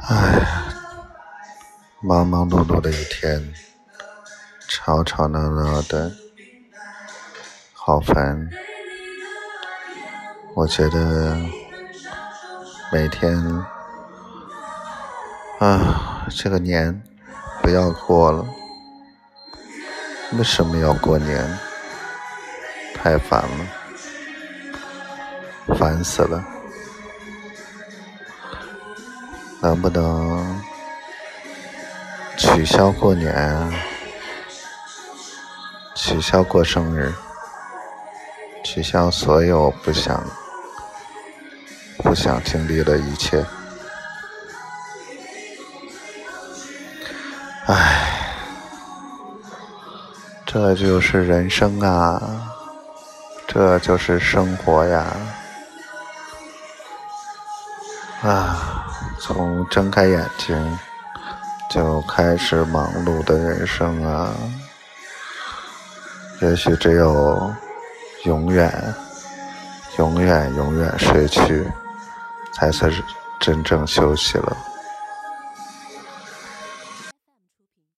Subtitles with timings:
[0.00, 0.44] 唉，
[2.00, 3.54] 忙忙碌碌的一天，
[4.68, 6.12] 吵吵闹闹的，
[7.72, 8.50] 好烦。
[10.54, 11.36] 我觉得
[12.92, 13.34] 每天
[15.60, 17.02] 啊，这个年
[17.62, 18.44] 不要过了。
[20.32, 21.58] 为什么要过年？
[22.94, 23.66] 太烦了，
[25.76, 26.44] 烦死了。
[29.64, 30.62] 能不能
[32.36, 33.72] 取消过年？
[35.94, 37.10] 取消过生日？
[38.62, 40.22] 取消所有不想
[41.96, 43.42] 不想经历的一切？
[47.64, 48.36] 唉，
[50.44, 52.20] 这就是人生啊，
[53.46, 55.06] 这就是生活呀！
[58.20, 58.82] 啊。
[59.18, 60.78] 从睁开眼睛
[61.70, 64.34] 就开始忙碌的人生啊，
[66.42, 67.52] 也许只有
[68.24, 68.94] 永远、
[69.98, 71.66] 永远、永远睡去，
[72.52, 73.02] 才算是
[73.40, 74.56] 真正休息了。